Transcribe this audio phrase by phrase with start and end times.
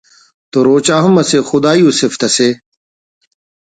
[0.51, 2.49] تو روچہ ہم اسہ خدائی ءُ سفت اسے